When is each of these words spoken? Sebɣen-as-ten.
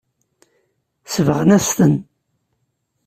Sebɣen-as-ten. 1.13 1.95